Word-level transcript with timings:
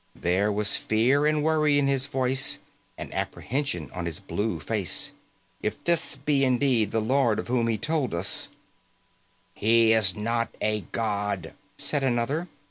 There 0.15 0.51
was 0.51 0.77
fear 0.77 1.27
and 1.27 1.43
worry 1.43 1.77
in 1.77 1.85
his 1.85 2.07
voice 2.07 2.57
and 2.97 3.13
apprehension 3.13 3.91
on 3.93 4.07
his 4.07 4.19
blue 4.19 4.59
face. 4.59 5.11
"If 5.61 5.83
this 5.83 6.15
be 6.15 6.43
indeed 6.43 6.89
the 6.89 6.99
Lord 6.99 7.37
of 7.37 7.47
whom 7.49 7.67
he 7.67 7.77
told 7.77 8.15
us" 8.15 8.49
"He 9.53 9.93
is 9.93 10.15
not 10.15 10.55
a 10.59 10.81
god," 10.91 11.53
said 11.77 12.01
another. 12.03 12.47